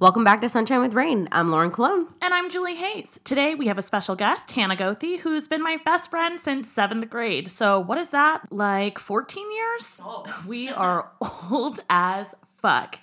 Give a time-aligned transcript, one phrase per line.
[0.00, 1.28] Welcome back to Sunshine with Rain.
[1.30, 2.06] I'm Lauren Colon.
[2.22, 3.20] And I'm Julie Hayes.
[3.22, 7.10] Today we have a special guest, Hannah Goethe, who's been my best friend since seventh
[7.10, 7.52] grade.
[7.52, 8.50] So, what is that?
[8.50, 10.00] Like 14 years?
[10.02, 10.24] Oh.
[10.48, 11.10] We are
[11.50, 12.98] old as fuck.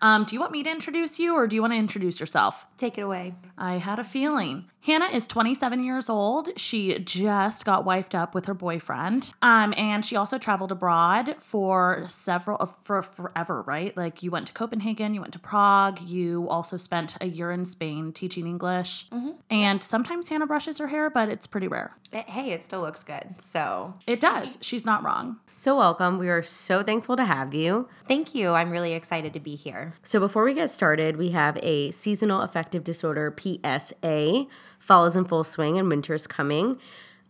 [0.00, 2.66] Um, do you want me to introduce you or do you want to introduce yourself?
[2.76, 3.34] Take it away.
[3.56, 4.66] I had a feeling.
[4.80, 6.50] Hannah is 27 years old.
[6.56, 9.32] She just got wifed up with her boyfriend.
[9.42, 13.94] Um, and she also traveled abroad for several, uh, for forever, right?
[13.96, 17.64] Like you went to Copenhagen, you went to Prague, you also spent a year in
[17.64, 19.06] Spain teaching English.
[19.10, 19.32] Mm-hmm.
[19.50, 21.92] And sometimes Hannah brushes her hair, but it's pretty rare.
[22.12, 23.34] It, hey, it still looks good.
[23.38, 24.58] So it does.
[24.60, 25.40] She's not wrong.
[25.60, 26.18] So, welcome.
[26.18, 27.88] We are so thankful to have you.
[28.06, 28.50] Thank you.
[28.50, 29.87] I'm really excited to be here.
[30.02, 34.46] So, before we get started, we have a seasonal affective disorder PSA.
[34.78, 36.78] Fall is in full swing and winter is coming.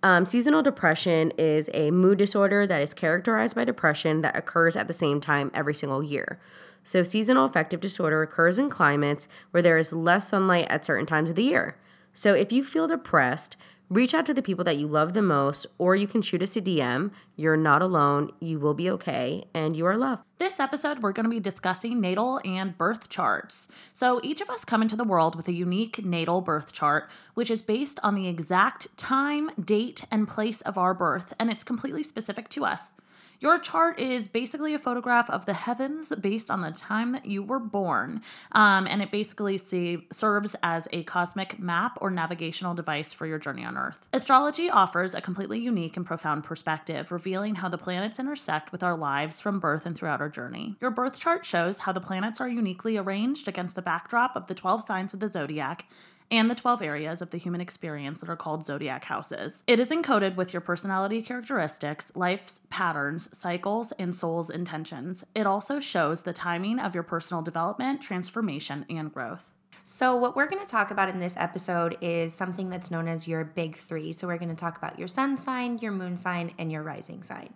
[0.02, 4.86] Um, seasonal depression is a mood disorder that is characterized by depression that occurs at
[4.86, 6.40] the same time every single year.
[6.84, 11.30] So, seasonal affective disorder occurs in climates where there is less sunlight at certain times
[11.30, 11.76] of the year.
[12.12, 13.56] So, if you feel depressed,
[13.90, 16.56] Reach out to the people that you love the most, or you can shoot us
[16.56, 17.10] a DM.
[17.38, 18.32] You're not alone.
[18.40, 20.24] You will be okay, and you are loved.
[20.38, 23.68] This episode, we're going to be discussing natal and birth charts.
[23.94, 27.48] So, each of us come into the world with a unique natal birth chart, which
[27.48, 32.02] is based on the exact time, date, and place of our birth, and it's completely
[32.02, 32.94] specific to us.
[33.40, 37.40] Your chart is basically a photograph of the heavens based on the time that you
[37.40, 38.20] were born.
[38.50, 43.38] Um, and it basically see, serves as a cosmic map or navigational device for your
[43.38, 44.06] journey on Earth.
[44.12, 48.96] Astrology offers a completely unique and profound perspective, revealing how the planets intersect with our
[48.96, 50.76] lives from birth and throughout our journey.
[50.80, 54.54] Your birth chart shows how the planets are uniquely arranged against the backdrop of the
[54.54, 55.86] 12 signs of the zodiac
[56.30, 59.62] and the 12 areas of the human experience that are called zodiac houses.
[59.66, 65.24] It is encoded with your personality characteristics, life's patterns, cycles, and soul's intentions.
[65.34, 69.50] It also shows the timing of your personal development, transformation, and growth.
[69.90, 73.26] So, what we're going to talk about in this episode is something that's known as
[73.26, 74.12] your big three.
[74.12, 77.22] So, we're going to talk about your sun sign, your moon sign, and your rising
[77.22, 77.54] sign.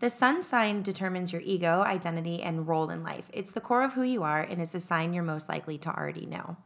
[0.00, 3.28] The sun sign determines your ego, identity, and role in life.
[3.34, 5.94] It's the core of who you are and it's a sign you're most likely to
[5.94, 6.56] already know.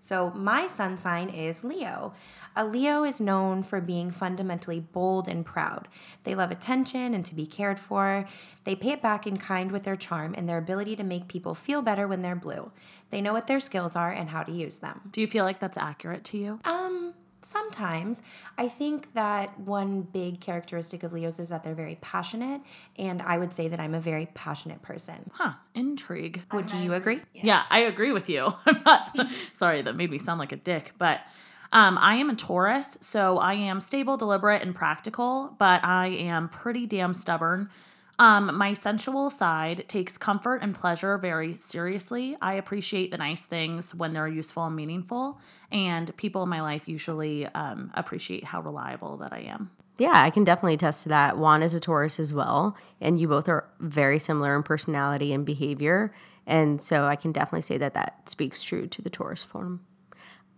[0.00, 2.14] So, my sun sign is Leo.
[2.56, 5.86] A Leo is known for being fundamentally bold and proud.
[6.24, 8.26] They love attention and to be cared for.
[8.64, 11.54] They pay it back in kind with their charm and their ability to make people
[11.54, 12.72] feel better when they're blue.
[13.10, 15.10] They know what their skills are and how to use them.
[15.12, 16.60] Do you feel like that's accurate to you?
[16.64, 18.22] Um, Sometimes.
[18.58, 22.60] I think that one big characteristic of Leos is that they're very passionate,
[22.98, 25.30] and I would say that I'm a very passionate person.
[25.32, 26.42] Huh, intrigue.
[26.52, 27.20] Would you agree?
[27.34, 27.42] Yeah.
[27.44, 28.52] yeah, I agree with you.
[28.66, 29.16] I'm not
[29.54, 31.20] sorry, that made me sound like a dick, but
[31.72, 36.48] um, I am a Taurus, so I am stable, deliberate, and practical, but I am
[36.48, 37.70] pretty damn stubborn.
[38.20, 42.36] Um, my sensual side takes comfort and pleasure very seriously.
[42.42, 45.40] I appreciate the nice things when they're useful and meaningful,
[45.72, 49.70] and people in my life usually um, appreciate how reliable that I am.
[49.96, 51.38] Yeah, I can definitely attest to that.
[51.38, 55.46] Juan is a Taurus as well, and you both are very similar in personality and
[55.46, 56.12] behavior.
[56.46, 59.80] And so I can definitely say that that speaks true to the Taurus form.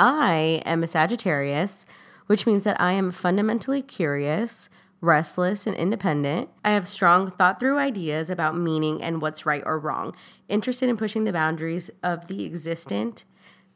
[0.00, 1.86] I am a Sagittarius,
[2.26, 4.68] which means that I am fundamentally curious,
[5.02, 6.48] restless, and independent.
[6.64, 10.14] I have strong, thought through ideas about meaning and what's right or wrong,
[10.48, 13.24] interested in pushing the boundaries of the existent.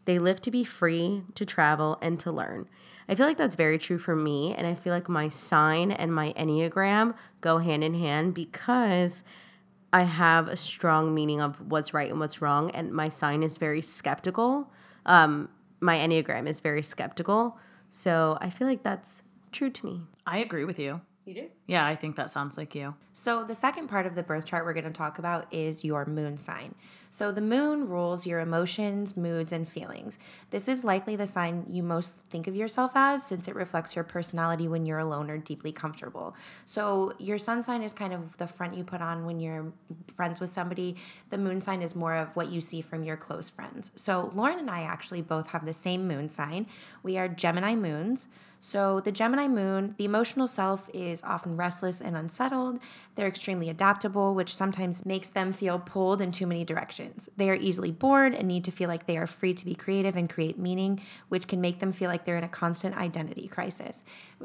[0.06, 2.68] They live to be free, to travel, and to learn.
[3.08, 4.54] I feel like that's very true for me.
[4.54, 9.24] And I feel like my sign and my Enneagram go hand in hand because
[9.92, 12.70] I have a strong meaning of what's right and what's wrong.
[12.70, 14.72] And my sign is very skeptical.
[15.06, 15.48] Um,
[15.80, 17.58] my Enneagram is very skeptical.
[17.90, 20.02] So I feel like that's true to me.
[20.24, 21.00] I agree with you.
[21.26, 21.48] You do?
[21.66, 22.94] Yeah, I think that sounds like you.
[23.12, 26.06] So, the second part of the birth chart we're going to talk about is your
[26.06, 26.76] moon sign.
[27.16, 30.18] So, the moon rules your emotions, moods, and feelings.
[30.50, 34.04] This is likely the sign you most think of yourself as since it reflects your
[34.04, 36.36] personality when you're alone or deeply comfortable.
[36.66, 39.72] So, your sun sign is kind of the front you put on when you're
[40.14, 40.96] friends with somebody.
[41.30, 43.92] The moon sign is more of what you see from your close friends.
[43.96, 46.66] So, Lauren and I actually both have the same moon sign.
[47.02, 48.28] We are Gemini moons.
[48.60, 52.80] So, the Gemini moon, the emotional self is often restless and unsettled.
[53.14, 57.05] They're extremely adaptable, which sometimes makes them feel pulled in too many directions.
[57.36, 60.16] They are easily bored and need to feel like they are free to be creative
[60.16, 64.02] and create meaning, which can make them feel like they're in a constant identity crisis.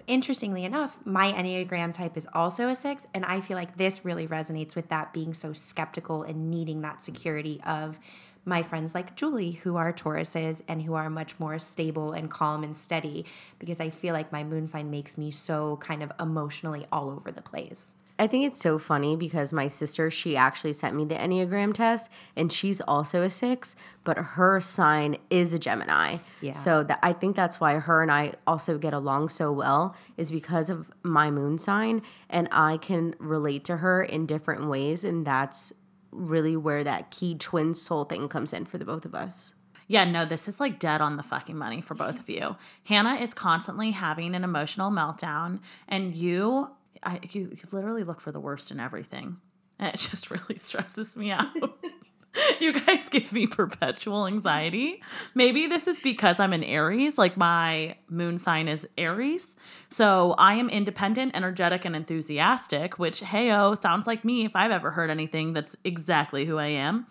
[0.08, 4.28] Interestingly enough, my Enneagram type is also a six, and I feel like this really
[4.28, 8.00] resonates with that being so skeptical and needing that security of
[8.44, 12.64] my friends like Julie, who are Tauruses and who are much more stable and calm
[12.64, 13.26] and steady,
[13.60, 17.32] because I feel like my moon sign makes me so kind of emotionally all over
[17.32, 17.94] the place.
[18.20, 22.10] I think it's so funny because my sister, she actually sent me the Enneagram test
[22.36, 26.18] and she's also a six, but her sign is a Gemini.
[26.42, 26.54] Yeah.
[26.54, 30.32] So that I think that's why her and I also get along so well is
[30.32, 35.04] because of my moon sign and I can relate to her in different ways.
[35.04, 35.74] And that's
[36.12, 39.54] really where that key twin soul thing comes in for the both of us.
[39.88, 42.56] Yeah, no, this is like dead on the fucking money for both of you.
[42.86, 46.70] Hannah is constantly having an emotional meltdown, and you
[47.04, 49.38] I, you, you literally look for the worst in everything.
[49.80, 51.48] And it just really stresses me out.
[52.60, 55.02] you guys give me perpetual anxiety.
[55.36, 59.56] Maybe this is because I'm an Aries, like my moon sign is Aries.
[59.90, 64.72] So I am independent, energetic, and enthusiastic, which, hey, oh, sounds like me if I've
[64.72, 67.08] ever heard anything that's exactly who I am.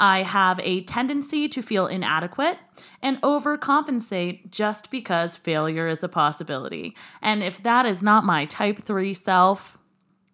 [0.00, 2.58] I have a tendency to feel inadequate
[3.02, 6.96] and overcompensate just because failure is a possibility.
[7.20, 9.78] And if that is not my type 3 self,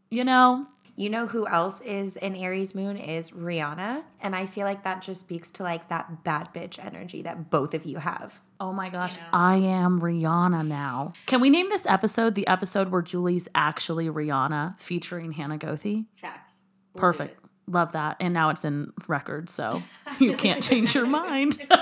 [0.08, 0.68] you know,
[0.98, 5.02] You know who else is an Aries moon is Rihanna, and I feel like that
[5.02, 8.40] just speaks to like that bad bitch energy that both of you have.
[8.58, 11.12] Oh my gosh, I am Rihanna now.
[11.26, 16.06] Can we name this episode the episode where Julie's actually Rihanna featuring Hannah Goethe?
[16.16, 16.62] Facts.
[16.94, 17.45] Perfect.
[17.68, 18.16] Love that.
[18.20, 19.82] And now it's in record, so
[20.20, 21.60] you can't change your mind.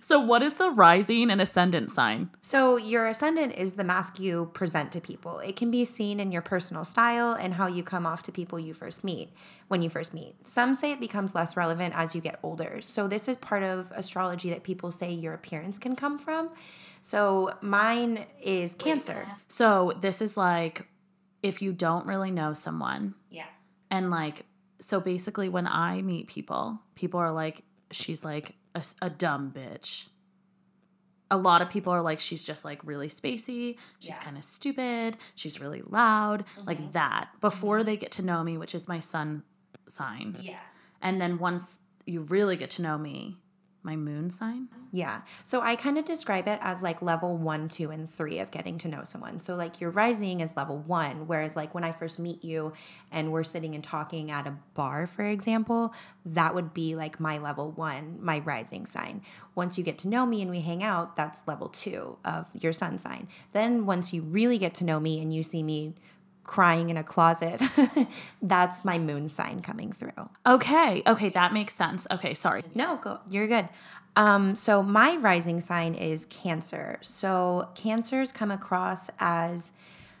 [0.00, 2.30] so, what is the rising and ascendant sign?
[2.40, 5.40] So, your ascendant is the mask you present to people.
[5.40, 8.58] It can be seen in your personal style and how you come off to people
[8.58, 9.30] you first meet
[9.68, 10.46] when you first meet.
[10.46, 12.80] Some say it becomes less relevant as you get older.
[12.80, 16.50] So, this is part of astrology that people say your appearance can come from.
[17.02, 19.26] So, mine is Cancer.
[19.48, 20.86] So, this is like
[21.42, 23.44] if you don't really know someone, Yeah.
[23.90, 24.44] And like,
[24.80, 30.04] so basically, when I meet people, people are like, she's like a, a dumb bitch.
[31.30, 33.76] A lot of people are like, she's just like really spacey.
[33.98, 34.14] She's Yeah.
[34.14, 34.24] Mm-hmm.
[34.24, 35.16] kind of stupid.
[35.34, 37.30] She's really loud, like that.
[37.40, 39.42] Before they get to know me, which is my sun
[39.88, 40.36] sign.
[40.40, 40.58] Yeah.
[41.02, 43.38] And then once you really get to know me,
[43.86, 44.68] my moon sign.
[44.92, 45.22] Yeah.
[45.44, 48.76] So I kind of describe it as like level one, two, and three of getting
[48.78, 49.38] to know someone.
[49.38, 52.72] So like your rising is level one, whereas like when I first meet you
[53.10, 55.94] and we're sitting and talking at a bar, for example,
[56.24, 59.22] that would be like my level one, my rising sign.
[59.54, 62.72] Once you get to know me and we hang out, that's level two of your
[62.72, 63.28] sun sign.
[63.52, 65.94] Then once you really get to know me and you see me
[66.46, 67.60] crying in a closet,
[68.42, 70.30] that's my moon sign coming through.
[70.46, 71.02] Okay.
[71.06, 71.28] Okay.
[71.28, 72.06] That makes sense.
[72.10, 72.34] Okay.
[72.34, 72.62] Sorry.
[72.74, 73.20] No, go.
[73.28, 73.68] You're good.
[74.16, 76.98] Um, so my rising sign is Cancer.
[77.02, 79.72] So cancers come across as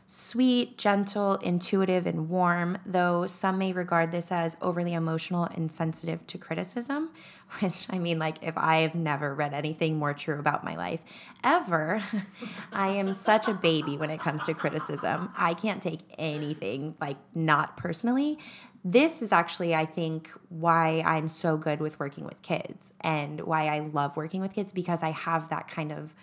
[0.06, 6.24] sweet, gentle, intuitive, and warm, though some may regard this as overly emotional and sensitive
[6.28, 7.10] to criticism,
[7.60, 11.00] which I mean, like, if I have never read anything more true about my life
[11.42, 12.02] ever,
[12.72, 15.30] I am such a baby when it comes to criticism.
[15.36, 18.38] I can't take anything, like, not personally.
[18.84, 23.66] This is actually, I think, why I'm so good with working with kids and why
[23.66, 26.14] I love working with kids because I have that kind of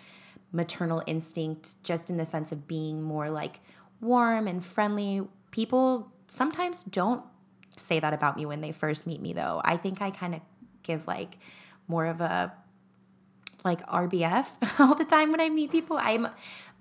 [0.54, 3.60] maternal instinct just in the sense of being more like
[4.00, 5.26] warm and friendly.
[5.50, 7.24] People sometimes don't
[7.76, 9.60] say that about me when they first meet me though.
[9.64, 10.40] I think I kind of
[10.84, 11.38] give like
[11.88, 12.52] more of a
[13.64, 14.46] like RBF
[14.80, 15.98] all the time when I meet people.
[16.00, 16.28] I'm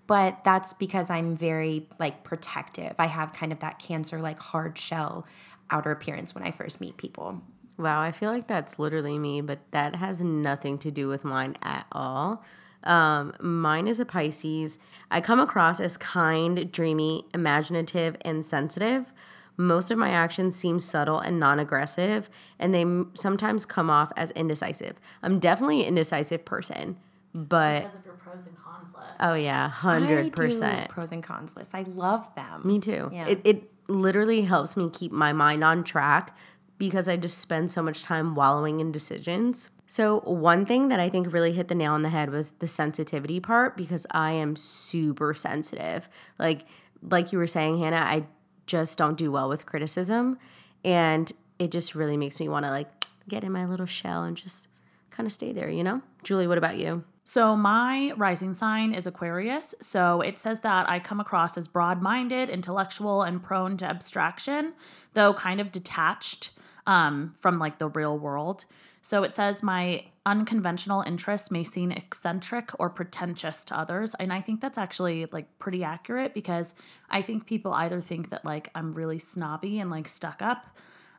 [0.06, 2.94] but that's because I'm very like protective.
[3.00, 5.26] I have kind of that cancer like hard shell
[5.72, 7.42] outer appearance when I first meet people.
[7.78, 11.56] Wow, I feel like that's literally me, but that has nothing to do with mine
[11.64, 12.44] at all.
[12.86, 14.80] Um, mine is a Pisces.
[15.12, 19.14] I come across as kind, dreamy, imaginative, and sensitive.
[19.56, 24.32] Most of my actions seem subtle and non aggressive, and they sometimes come off as
[24.32, 24.96] indecisive.
[25.22, 26.98] I'm definitely an indecisive person,
[27.36, 29.14] but of your pros and cons list.
[29.20, 30.90] oh yeah, I do 100%.
[30.90, 31.76] pros and cons list.
[31.76, 32.62] I love them.
[32.64, 33.10] Me too.
[33.14, 33.28] Yeah.
[33.28, 36.36] It, it literally helps me keep my mind on track
[36.84, 39.70] because I just spend so much time wallowing in decisions.
[39.88, 42.68] So, one thing that I think really hit the nail on the head was the
[42.68, 46.10] sensitivity part because I am super sensitive.
[46.38, 46.66] Like
[47.02, 48.26] like you were saying, Hannah, I
[48.66, 50.38] just don't do well with criticism
[50.84, 54.36] and it just really makes me want to like get in my little shell and
[54.36, 54.68] just
[55.10, 56.02] kind of stay there, you know?
[56.22, 57.06] Julie, what about you?
[57.24, 59.74] So, my rising sign is Aquarius.
[59.82, 64.74] So, it says that I come across as broad minded, intellectual, and prone to abstraction,
[65.14, 66.50] though kind of detached
[66.88, 68.66] um, from like the real world.
[69.02, 74.16] So, it says my unconventional interests may seem eccentric or pretentious to others.
[74.16, 76.76] And I think that's actually like pretty accurate because
[77.10, 80.68] I think people either think that like I'm really snobby and like stuck up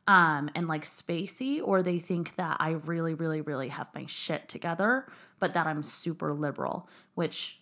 [0.06, 4.49] um, and like spacey, or they think that I really, really, really have my shit
[4.49, 5.06] together,
[5.38, 7.61] but that I'm super liberal, which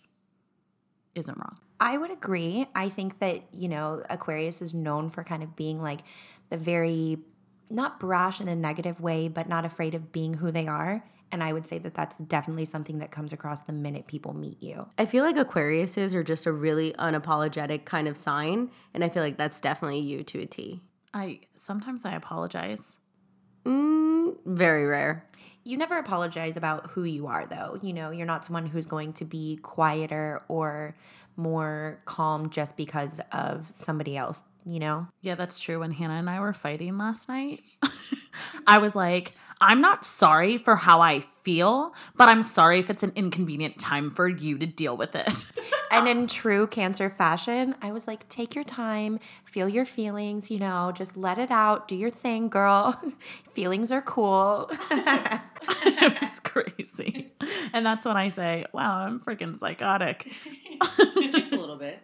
[1.15, 1.57] isn't wrong.
[1.79, 2.67] I would agree.
[2.75, 6.01] I think that, you know, Aquarius is known for kind of being like
[6.49, 7.19] the very,
[7.69, 11.03] not brash in a negative way, but not afraid of being who they are.
[11.31, 14.61] And I would say that that's definitely something that comes across the minute people meet
[14.61, 14.87] you.
[14.99, 18.69] I feel like Aquariuses are just a really unapologetic kind of sign.
[18.93, 20.81] And I feel like that's definitely you to a T.
[21.11, 22.99] I sometimes I apologize.
[23.65, 25.27] Mm, very rare.
[25.63, 27.79] You never apologize about who you are, though.
[27.81, 30.95] You know, you're not someone who's going to be quieter or
[31.35, 35.07] more calm just because of somebody else, you know?
[35.21, 35.79] Yeah, that's true.
[35.79, 37.61] When Hannah and I were fighting last night,
[38.67, 43.03] I was like, I'm not sorry for how I feel, but I'm sorry if it's
[43.03, 45.45] an inconvenient time for you to deal with it.
[45.91, 50.59] and in true cancer fashion, I was like, take your time, feel your feelings, you
[50.59, 52.99] know, just let it out, do your thing, girl.
[53.51, 54.69] feelings are cool.
[54.91, 57.33] it was crazy.
[57.73, 60.31] And that's when I say, wow, I'm freaking psychotic.
[61.31, 61.99] just a little bit.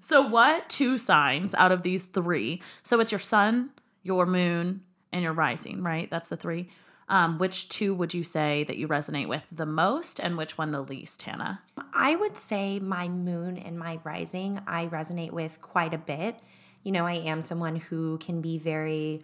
[0.00, 2.62] So, what two signs out of these three?
[2.82, 3.70] So, it's your sun,
[4.02, 6.10] your moon, and your rising, right?
[6.10, 6.68] That's the three.
[7.08, 10.72] Um, which two would you say that you resonate with the most and which one
[10.72, 11.62] the least, Hannah?
[11.94, 16.38] I would say my moon and my rising, I resonate with quite a bit.
[16.82, 19.22] You know, I am someone who can be very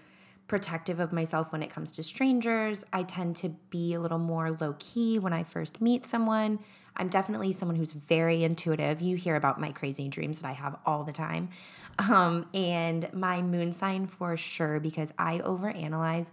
[0.48, 2.84] protective of myself when it comes to strangers.
[2.92, 6.60] I tend to be a little more low key when I first meet someone.
[6.96, 9.00] I'm definitely someone who's very intuitive.
[9.00, 11.50] You hear about my crazy dreams that I have all the time.
[11.98, 16.30] Um, and my moon sign for sure, because I overanalyze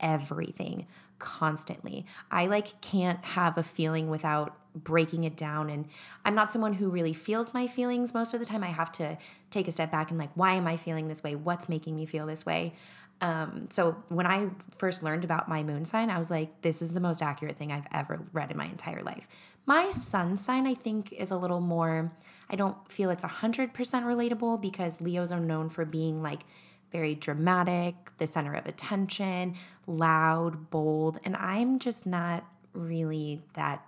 [0.00, 0.86] everything
[1.18, 2.04] constantly.
[2.30, 5.86] I like can't have a feeling without breaking it down and
[6.24, 8.64] I'm not someone who really feels my feelings most of the time.
[8.64, 9.18] I have to
[9.50, 11.34] take a step back and like why am I feeling this way?
[11.34, 12.74] What's making me feel this way?
[13.20, 16.92] Um, so when I first learned about my moon sign, I was like, this is
[16.92, 19.28] the most accurate thing I've ever read in my entire life.
[19.64, 22.12] My sun sign, I think, is a little more,
[22.50, 26.42] I don't feel it's 100% relatable because Leos are known for being like
[26.90, 29.54] very dramatic, the center of attention,
[29.86, 33.84] loud, bold, and I'm just not really that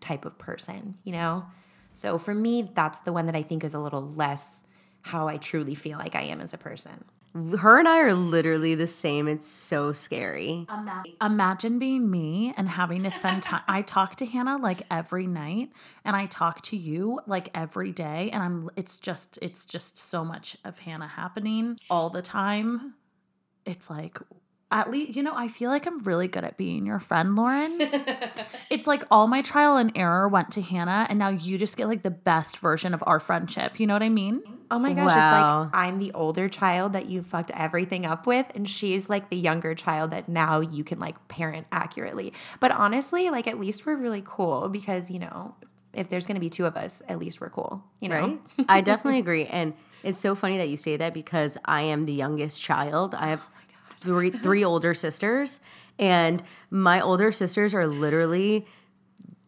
[0.00, 1.44] type of person, you know?
[1.92, 4.64] So for me, that's the one that I think is a little less
[5.02, 7.04] how I truly feel like I am as a person.
[7.58, 9.28] Her and I are literally the same.
[9.28, 10.66] It's so scary.
[11.20, 13.62] Imagine being me and having to spend time.
[13.68, 15.70] I talk to Hannah like every night,
[16.04, 18.70] and I talk to you like every day, and I'm.
[18.76, 22.94] It's just, it's just so much of Hannah happening all the time.
[23.64, 24.18] It's like
[24.72, 27.78] at least you know i feel like i'm really good at being your friend lauren
[28.70, 31.86] it's like all my trial and error went to hannah and now you just get
[31.86, 35.06] like the best version of our friendship you know what i mean oh my gosh
[35.06, 35.62] wow.
[35.64, 39.28] it's like i'm the older child that you fucked everything up with and she's like
[39.30, 43.86] the younger child that now you can like parent accurately but honestly like at least
[43.86, 45.54] we're really cool because you know
[45.92, 48.66] if there's going to be two of us at least we're cool you know right?
[48.68, 52.12] i definitely agree and it's so funny that you say that because i am the
[52.12, 53.56] youngest child i have oh
[54.00, 55.60] three three older sisters,
[55.98, 58.66] and my older sisters are literally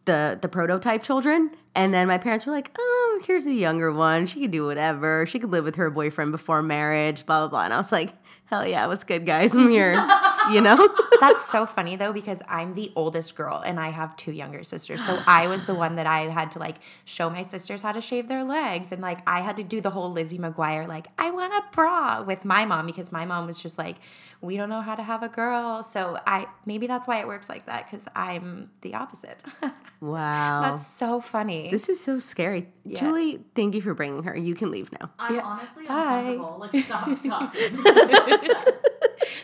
[0.05, 1.51] the the prototype children.
[1.75, 4.25] And then my parents were like, "Oh, here's the younger one.
[4.25, 5.25] She could do whatever.
[5.25, 7.63] She could live with her boyfriend before marriage." Blah blah blah.
[7.65, 8.13] And I was like,
[8.45, 9.55] "Hell yeah, what's good, guys?
[9.55, 9.93] I'm here."
[10.51, 10.89] you know?
[11.19, 15.03] That's so funny though because I'm the oldest girl and I have two younger sisters.
[15.05, 18.01] So I was the one that I had to like show my sisters how to
[18.01, 21.31] shave their legs and like I had to do the whole Lizzie McGuire like I
[21.31, 23.97] want a bra with my mom because my mom was just like
[24.41, 25.83] we don't know how to have a girl.
[25.83, 29.37] So I maybe that's why it works like that cuz I'm the opposite.
[30.01, 30.61] wow.
[30.61, 31.69] That's so funny.
[31.69, 32.67] This is so scary.
[32.85, 32.99] Yeah.
[33.01, 34.35] Julie, thank you for bringing her.
[34.35, 35.11] You can leave now.
[35.19, 35.41] I'm yeah.
[35.41, 36.57] honestly uncomfortable.
[36.59, 39.03] Like stop talking.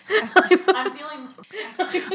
[0.10, 1.27] I'm feeling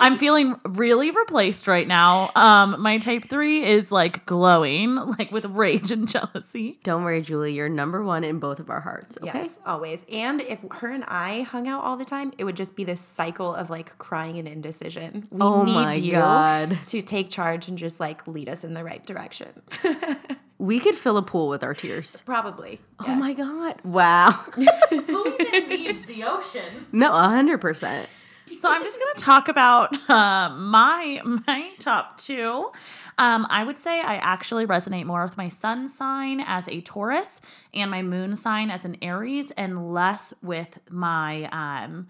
[0.00, 2.30] I'm feeling really replaced right now.
[2.34, 6.78] Um my type 3 is like glowing like with rage and jealousy.
[6.82, 9.40] Don't worry Julie, you're number 1 in both of our hearts, okay?
[9.40, 10.04] Yes, always.
[10.10, 13.00] And if her and I hung out all the time, it would just be this
[13.00, 15.28] cycle of like crying and indecision.
[15.30, 16.78] We oh need my you God.
[16.86, 19.48] to take charge and just like lead us in the right direction.
[20.60, 22.22] We could fill a pool with our tears.
[22.26, 22.80] Probably.
[22.98, 23.12] Oh yeah.
[23.12, 23.80] Oh my god!
[23.82, 24.32] Wow.
[24.32, 26.86] Who even needs the ocean?
[26.92, 28.08] No, hundred percent.
[28.56, 32.70] So I'm just gonna talk about uh, my my top two.
[33.16, 37.40] Um, I would say I actually resonate more with my sun sign as a Taurus
[37.72, 42.06] and my moon sign as an Aries, and less with my um,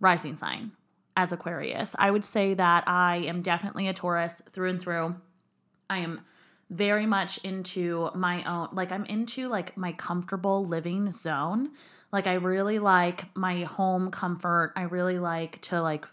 [0.00, 0.72] rising sign
[1.16, 1.94] as Aquarius.
[1.98, 5.14] I would say that I am definitely a Taurus through and through.
[5.88, 6.22] I am
[6.74, 11.70] very much into my own like I'm into like my comfortable living zone.
[12.12, 14.72] Like I really like my home comfort.
[14.76, 16.04] I really like to like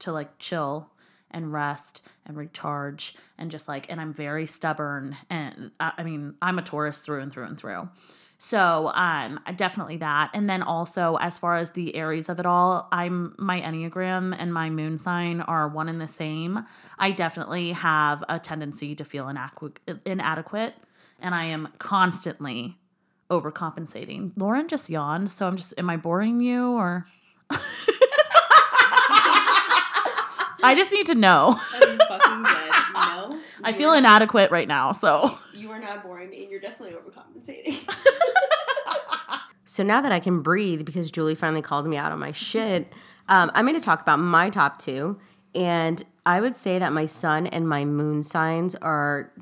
[0.00, 0.90] to like chill
[1.30, 6.34] and rest and recharge and just like and I'm very stubborn and I, I mean
[6.42, 7.88] I'm a Taurus through and through and through.
[8.44, 10.32] So, um, definitely that.
[10.34, 14.52] And then also, as far as the Aries of it all, I'm my Enneagram and
[14.52, 16.66] my moon sign are one and the same.
[16.98, 20.74] I definitely have a tendency to feel inadequate, inadequate
[21.20, 22.78] and I am constantly
[23.30, 24.32] overcompensating.
[24.36, 27.06] Lauren just yawned, so I'm just, am I boring you or?
[30.64, 31.60] I just need to know.
[31.74, 32.70] I'm fucking dead.
[32.94, 33.38] No.
[33.64, 35.38] I feel inadequate right now, so.
[35.54, 37.78] You are not boring me, and you're definitely overcompensating.
[39.72, 42.92] so now that I can breathe because Julie finally called me out on my shit,
[43.28, 45.18] um, I'm going to talk about my top two.
[45.54, 49.32] And I would say that my sun and my moon signs are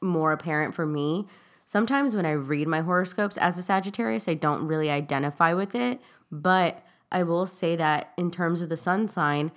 [0.00, 1.26] more apparent for me.
[1.66, 6.00] Sometimes when I read my horoscopes as a Sagittarius, I don't really identify with it.
[6.30, 9.50] But I will say that in terms of the sun sign,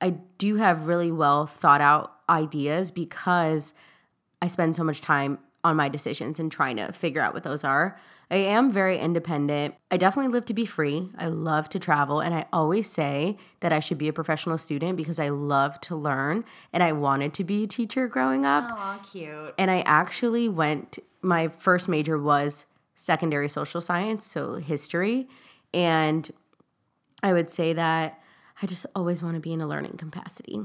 [0.00, 3.74] I do have really well thought out ideas because
[4.40, 7.62] I spend so much time on my decisions and trying to figure out what those
[7.62, 7.98] are.
[8.30, 9.76] I am very independent.
[9.90, 11.10] I definitely live to be free.
[11.16, 12.20] I love to travel.
[12.20, 15.94] And I always say that I should be a professional student because I love to
[15.94, 18.68] learn and I wanted to be a teacher growing up.
[18.72, 19.54] Oh, cute.
[19.58, 22.66] And I actually went, my first major was
[22.96, 25.28] secondary social science, so history.
[25.72, 26.28] And
[27.22, 28.20] I would say that
[28.60, 30.62] I just always want to be in a learning capacity.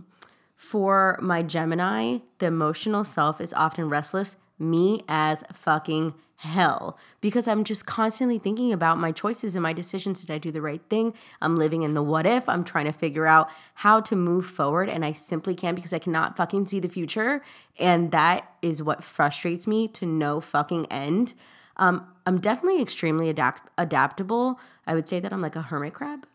[0.56, 7.64] For my Gemini, the emotional self is often restless, me as fucking hell, because I'm
[7.64, 10.22] just constantly thinking about my choices and my decisions.
[10.22, 11.14] Did I do the right thing?
[11.40, 12.50] I'm living in the what if.
[12.50, 16.00] I'm trying to figure out how to move forward, and I simply can't because I
[16.00, 17.44] cannot fucking see the future.
[17.78, 21.34] And that is what frustrates me to no fucking end.
[21.78, 24.60] Um, I'm definitely extremely adapt- adaptable.
[24.88, 26.26] I would say that I'm like a hermit crab.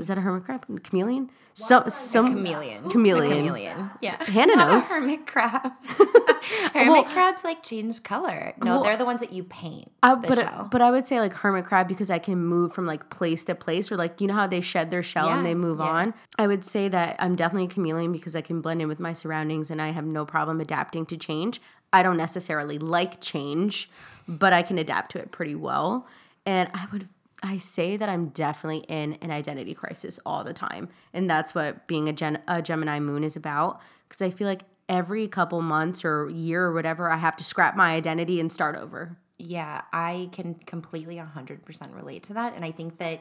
[0.00, 0.66] Is that a hermit crab?
[0.82, 1.30] Chameleon?
[1.52, 2.88] So, some Chameleon.
[2.90, 3.30] Chameleon.
[3.46, 3.90] Chameleon.
[4.00, 4.22] Yeah.
[4.30, 4.88] Hannah Not a knows.
[4.88, 5.72] hermit crab.
[6.72, 8.54] hermit Well- crabs like change color.
[8.62, 9.90] No, Well, they're the ones that you paint.
[10.02, 10.68] Uh, the but shell.
[10.70, 13.54] but I would say like hermit crab because I can move from like place to
[13.54, 15.86] place or like you know how they shed their shell Yeah, and they move yeah.
[15.86, 16.14] on.
[16.38, 19.12] I would say that I'm definitely a chameleon because I can blend in with my
[19.12, 21.60] surroundings and I have no problem adapting to change.
[21.92, 23.90] I don't necessarily like change,
[24.28, 26.06] but I can adapt to it pretty well.
[26.46, 27.08] And I would
[27.42, 30.88] I say that I'm definitely in an identity crisis all the time.
[31.12, 34.62] And that's what being a, Gen- a Gemini moon is about because I feel like
[34.88, 38.76] every couple months or year or whatever I have to scrap my identity and start
[38.76, 39.16] over.
[39.38, 42.54] Yeah, I can completely 100% relate to that.
[42.54, 43.20] And I think that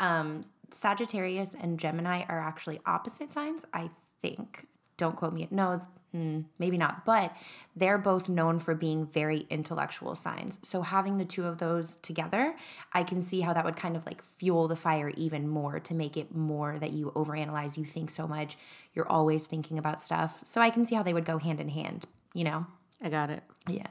[0.00, 4.66] um, Sagittarius and Gemini are actually opposite signs, I think.
[4.96, 5.46] Don't quote me.
[5.50, 7.04] No, hmm, maybe not.
[7.04, 7.34] But
[7.76, 10.58] they're both known for being very intellectual signs.
[10.62, 12.56] So having the two of those together,
[12.92, 15.94] I can see how that would kind of like fuel the fire even more to
[15.94, 18.56] make it more that you overanalyze, you think so much,
[18.94, 20.42] you're always thinking about stuff.
[20.44, 22.66] So I can see how they would go hand in hand, you know?
[23.02, 23.42] I got it.
[23.66, 23.86] Yeah.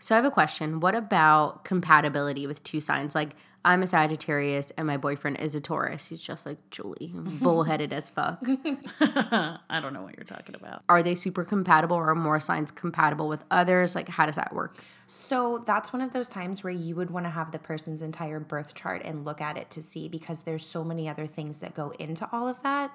[0.00, 0.80] So I have a question.
[0.80, 3.14] What about compatibility with two signs?
[3.14, 6.06] Like I'm a Sagittarius and my boyfriend is a Taurus.
[6.06, 8.42] He's just like Julie, bullheaded as fuck.
[9.00, 10.82] I don't know what you're talking about.
[10.88, 13.94] Are they super compatible or are more signs compatible with others?
[13.94, 14.78] Like how does that work?
[15.06, 18.40] So that's one of those times where you would want to have the person's entire
[18.40, 21.74] birth chart and look at it to see because there's so many other things that
[21.74, 22.90] go into all of that.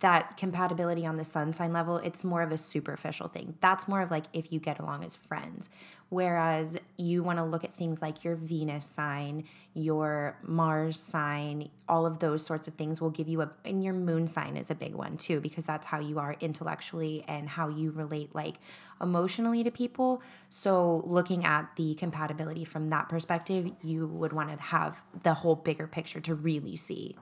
[0.00, 3.56] That compatibility on the sun sign level, it's more of a superficial thing.
[3.60, 5.68] That's more of like if you get along as friends.
[6.08, 12.06] Whereas you want to look at things like your Venus sign, your Mars sign, all
[12.06, 14.74] of those sorts of things will give you a, and your moon sign is a
[14.74, 18.56] big one too, because that's how you are intellectually and how you relate like
[19.02, 20.22] emotionally to people.
[20.48, 25.56] So looking at the compatibility from that perspective, you would want to have the whole
[25.56, 27.16] bigger picture to really see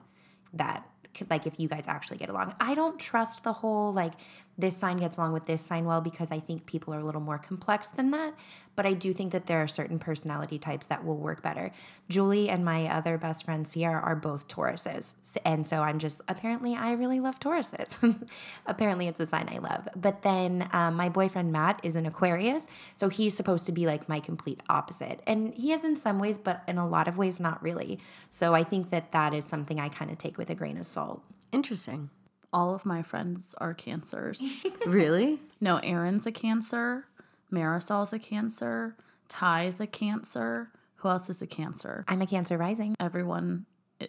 [0.53, 0.87] that
[1.29, 2.55] like if you guys actually get along.
[2.59, 4.13] I don't trust the whole like
[4.59, 7.21] this sign gets along with this sign well because I think people are a little
[7.21, 8.33] more complex than that.
[8.75, 11.71] But I do think that there are certain personality types that will work better.
[12.09, 15.15] Julie and my other best friend Sierra are both Tauruses.
[15.45, 18.27] And so I'm just apparently I really love Tauruses.
[18.65, 19.87] apparently it's a sign I love.
[19.95, 22.67] But then um, my boyfriend Matt is an Aquarius.
[22.95, 25.21] So he's supposed to be like my complete opposite.
[25.25, 27.99] And he is in some ways, but in a lot of ways, not really.
[28.29, 30.85] So I think that that is something I kind of take with a grain of
[30.85, 31.23] salt.
[31.51, 32.09] Interesting.
[32.51, 34.41] All of my friends are cancers.
[34.85, 35.39] Really?
[35.61, 37.05] no, Aaron's a cancer.
[37.51, 38.95] Marisol's a cancer.
[39.27, 40.69] Ty's a cancer.
[40.97, 42.05] Who else is a cancer?
[42.07, 42.95] I'm a Cancer rising.
[42.99, 43.65] Everyone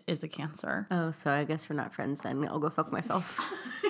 [0.06, 0.86] is a cancer.
[0.90, 2.46] Oh, so I guess we're not friends then.
[2.48, 3.38] I'll go fuck myself.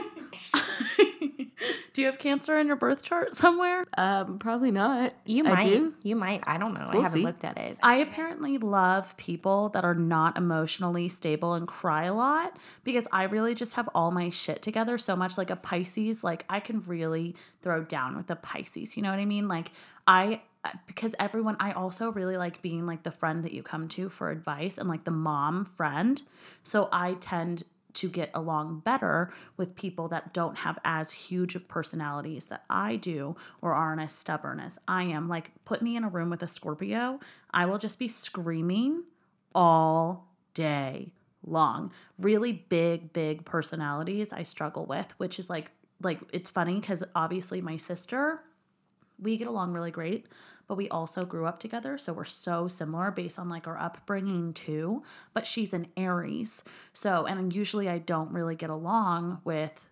[2.00, 3.84] Do you have cancer in your birth chart somewhere?
[3.98, 5.12] um, probably not.
[5.26, 5.64] You I might.
[5.64, 5.92] do.
[6.02, 6.42] You might.
[6.46, 6.86] I don't know.
[6.88, 7.24] I We'll haven't see.
[7.26, 7.76] looked at it.
[7.82, 13.24] I apparently love people that are not emotionally stable and cry a lot because I
[13.24, 16.24] really just have all my shit together so much like a Pisces.
[16.24, 18.96] Like I can really throw down with a Pisces.
[18.96, 19.46] You know what I mean?
[19.46, 19.70] Like
[20.06, 20.40] I
[20.86, 24.30] because everyone I also really like being like the friend that you come to for
[24.30, 26.22] advice and like the mom friend.
[26.64, 31.68] So I tend to get along better with people that don't have as huge of
[31.68, 35.28] personalities that I do or aren't as stubborn as I am.
[35.28, 37.20] Like, put me in a room with a Scorpio,
[37.52, 39.04] I will just be screaming
[39.54, 41.12] all day
[41.46, 41.92] long.
[42.18, 45.70] Really big, big personalities I struggle with, which is like,
[46.02, 48.42] like it's funny because obviously my sister
[49.20, 50.26] we get along really great,
[50.66, 51.98] but we also grew up together.
[51.98, 55.02] So we're so similar based on like our upbringing too.
[55.34, 56.62] But she's an Aries.
[56.92, 59.88] So, and usually I don't really get along with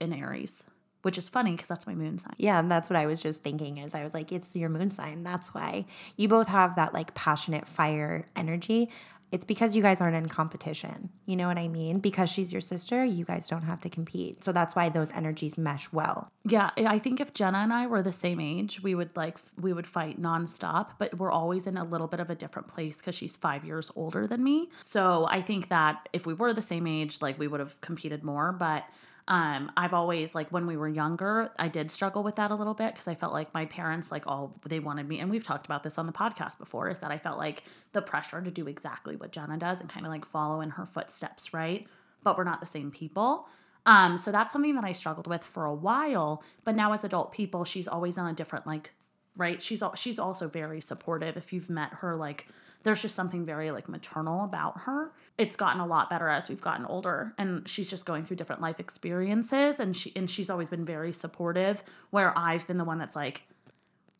[0.00, 0.64] an Aries,
[1.02, 2.34] which is funny because that's my moon sign.
[2.38, 4.90] Yeah, and that's what I was just thinking is I was like, it's your moon
[4.90, 5.22] sign.
[5.22, 8.90] That's why you both have that like passionate fire energy.
[9.34, 11.10] It's because you guys aren't in competition.
[11.26, 11.98] You know what I mean?
[11.98, 14.44] Because she's your sister, you guys don't have to compete.
[14.44, 16.30] So that's why those energies mesh well.
[16.44, 19.72] Yeah, I think if Jenna and I were the same age, we would like we
[19.72, 23.16] would fight nonstop, but we're always in a little bit of a different place because
[23.16, 24.68] she's five years older than me.
[24.82, 28.22] So I think that if we were the same age, like we would have competed
[28.22, 28.52] more.
[28.52, 28.84] But
[29.26, 32.74] um, I've always like when we were younger, I did struggle with that a little
[32.74, 35.64] bit because I felt like my parents like all they wanted me, and we've talked
[35.64, 38.66] about this on the podcast before, is that I felt like the pressure to do
[38.66, 41.86] exactly what Jenna does and kind of like follow in her footsteps, right?
[42.22, 43.46] But we're not the same people.
[43.86, 46.42] Um, so that's something that I struggled with for a while.
[46.64, 48.92] But now as adult people, she's always on a different like,
[49.36, 49.62] right?
[49.62, 51.38] She's she's also very supportive.
[51.38, 52.48] If you've met her, like
[52.84, 55.12] there's just something very like maternal about her.
[55.36, 58.62] It's gotten a lot better as we've gotten older and she's just going through different
[58.62, 62.98] life experiences and she and she's always been very supportive where I've been the one
[62.98, 63.42] that's like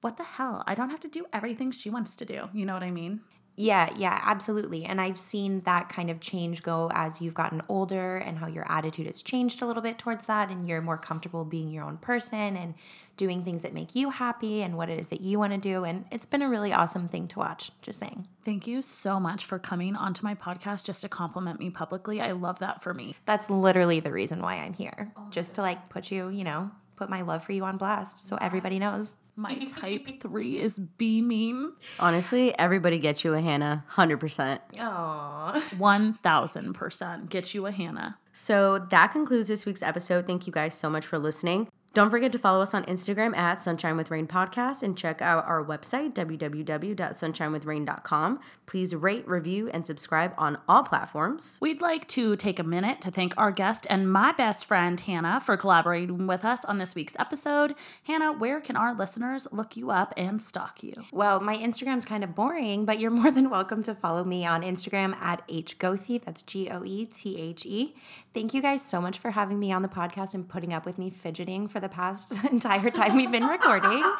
[0.00, 0.64] what the hell?
[0.66, 2.50] I don't have to do everything she wants to do.
[2.52, 3.20] You know what I mean?
[3.56, 4.84] Yeah, yeah, absolutely.
[4.84, 8.70] And I've seen that kind of change go as you've gotten older and how your
[8.70, 11.98] attitude has changed a little bit towards that and you're more comfortable being your own
[11.98, 12.74] person and
[13.16, 15.84] doing things that make you happy and what it is that you want to do
[15.84, 18.26] and it's been a really awesome thing to watch, just saying.
[18.44, 22.20] Thank you so much for coming onto my podcast just to compliment me publicly.
[22.20, 23.16] I love that for me.
[23.26, 25.12] That's literally the reason why I'm here.
[25.16, 28.26] Oh, just to like put you, you know, put my love for you on blast
[28.26, 29.14] so everybody knows.
[29.36, 31.72] My type three is beaming.
[31.98, 34.60] Honestly, everybody gets you a Hannah, 100%.
[34.76, 35.60] Aww.
[35.76, 38.18] 1000% get you a Hannah.
[38.32, 40.26] So that concludes this week's episode.
[40.26, 41.68] Thank you guys so much for listening.
[41.94, 45.46] Don't forget to follow us on Instagram at Sunshine with Rain Podcast and check out
[45.46, 48.40] our website, www.sunshinewithrain.com.
[48.66, 51.56] Please rate, review, and subscribe on all platforms.
[51.60, 55.38] We'd like to take a minute to thank our guest and my best friend, Hannah,
[55.38, 57.76] for collaborating with us on this week's episode.
[58.02, 60.94] Hannah, where can our listeners look you up and stalk you?
[61.12, 64.62] Well, my Instagram's kind of boring, but you're more than welcome to follow me on
[64.62, 66.24] Instagram at hgoethe.
[66.24, 67.94] That's G O E T H E.
[68.34, 70.98] Thank you guys so much for having me on the podcast and putting up with
[70.98, 74.02] me fidgeting for the past entire time we've been recording.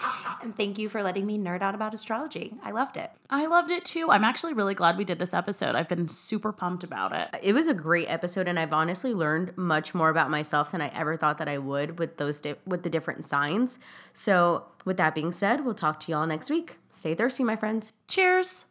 [0.43, 2.53] And thank you for letting me nerd out about astrology.
[2.63, 3.11] I loved it.
[3.31, 4.11] I loved it too.
[4.11, 5.75] I'm actually really glad we did this episode.
[5.75, 7.29] I've been super pumped about it.
[7.43, 10.89] It was a great episode, and I've honestly learned much more about myself than I
[10.89, 13.79] ever thought that I would with those di- with the different signs.
[14.13, 16.77] So, with that being said, we'll talk to y'all next week.
[16.91, 17.95] Stay thirsty, my friends.
[18.07, 18.67] Cheers.